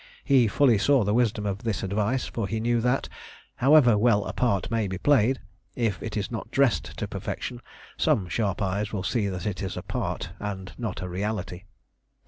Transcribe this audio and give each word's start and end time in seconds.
He 0.23 0.47
fully 0.47 0.79
saw 0.79 1.03
the 1.03 1.13
wisdom 1.13 1.45
of 1.45 1.59
this 1.59 1.83
advice, 1.83 2.25
for 2.25 2.47
he 2.47 2.59
knew 2.59 2.81
that, 2.81 3.07
however 3.57 3.99
well 3.99 4.25
a 4.25 4.33
part 4.33 4.71
may 4.71 4.87
be 4.87 4.97
played, 4.97 5.39
if 5.75 6.01
it 6.01 6.17
is 6.17 6.31
not 6.31 6.49
dressed 6.49 6.97
to 6.97 7.07
perfection, 7.07 7.61
some 7.97 8.27
sharp 8.27 8.63
eyes 8.63 8.91
will 8.91 9.03
see 9.03 9.27
that 9.27 9.45
it 9.45 9.61
is 9.61 9.77
a 9.77 9.83
part 9.83 10.31
and 10.39 10.73
not 10.75 11.03
a 11.03 11.07
reality. 11.07 11.65